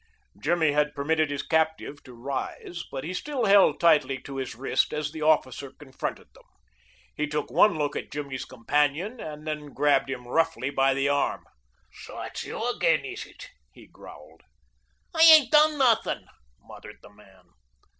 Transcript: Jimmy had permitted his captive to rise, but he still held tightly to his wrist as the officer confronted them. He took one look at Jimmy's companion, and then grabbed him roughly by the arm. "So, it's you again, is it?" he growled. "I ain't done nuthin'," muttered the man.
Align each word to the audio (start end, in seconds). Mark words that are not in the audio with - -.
Jimmy 0.41 0.71
had 0.71 0.95
permitted 0.95 1.29
his 1.29 1.43
captive 1.43 2.01
to 2.05 2.15
rise, 2.15 2.83
but 2.91 3.03
he 3.03 3.13
still 3.13 3.45
held 3.45 3.79
tightly 3.79 4.17
to 4.23 4.37
his 4.37 4.55
wrist 4.55 4.93
as 4.95 5.11
the 5.11 5.21
officer 5.21 5.69
confronted 5.73 6.33
them. 6.33 6.45
He 7.15 7.27
took 7.27 7.51
one 7.51 7.77
look 7.77 7.95
at 7.95 8.09
Jimmy's 8.11 8.43
companion, 8.45 9.19
and 9.19 9.45
then 9.45 9.75
grabbed 9.75 10.09
him 10.09 10.27
roughly 10.27 10.71
by 10.71 10.95
the 10.95 11.07
arm. 11.07 11.43
"So, 11.93 12.19
it's 12.21 12.43
you 12.43 12.67
again, 12.71 13.05
is 13.05 13.27
it?" 13.27 13.51
he 13.71 13.85
growled. 13.85 14.41
"I 15.13 15.21
ain't 15.21 15.51
done 15.51 15.77
nuthin'," 15.77 16.25
muttered 16.63 16.97
the 17.03 17.11
man. 17.11 17.49